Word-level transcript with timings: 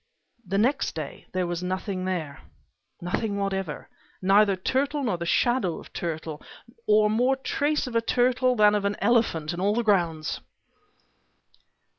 the 0.43 0.57
next 0.57 0.95
day 0.95 1.27
there 1.31 1.45
was 1.45 1.61
nothing 1.61 2.05
there, 2.05 2.41
nothing 3.01 3.37
whatever, 3.37 3.87
neither 4.19 4.55
turtle 4.55 5.03
nor 5.03 5.15
the 5.15 5.27
shadow 5.27 5.79
of 5.79 5.93
turtle, 5.93 6.41
or 6.87 7.07
more 7.07 7.35
trace 7.35 7.85
of 7.85 7.95
a 7.95 8.01
turtle 8.01 8.55
than 8.55 8.73
of 8.73 8.83
an 8.83 8.95
elephant 8.99 9.53
in 9.53 9.59
all 9.59 9.75
the 9.75 9.83
grounds! 9.83 10.39